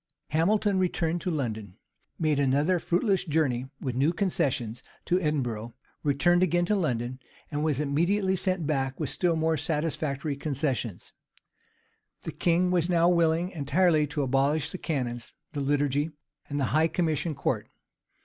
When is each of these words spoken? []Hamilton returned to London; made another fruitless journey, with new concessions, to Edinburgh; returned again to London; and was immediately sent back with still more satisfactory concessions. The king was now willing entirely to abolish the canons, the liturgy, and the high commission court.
[]Hamilton 0.29 0.79
returned 0.79 1.21
to 1.21 1.29
London; 1.29 1.77
made 2.17 2.39
another 2.39 2.79
fruitless 2.79 3.23
journey, 3.23 3.67
with 3.79 3.93
new 3.93 4.11
concessions, 4.11 4.81
to 5.05 5.21
Edinburgh; 5.21 5.75
returned 6.01 6.41
again 6.41 6.65
to 6.65 6.75
London; 6.75 7.19
and 7.51 7.63
was 7.63 7.79
immediately 7.79 8.35
sent 8.35 8.65
back 8.65 8.99
with 8.99 9.11
still 9.11 9.35
more 9.35 9.57
satisfactory 9.57 10.35
concessions. 10.35 11.13
The 12.23 12.31
king 12.31 12.71
was 12.71 12.89
now 12.89 13.09
willing 13.09 13.51
entirely 13.51 14.07
to 14.07 14.23
abolish 14.23 14.71
the 14.71 14.79
canons, 14.79 15.35
the 15.53 15.61
liturgy, 15.61 16.09
and 16.49 16.59
the 16.59 16.65
high 16.73 16.87
commission 16.87 17.35
court. 17.35 17.69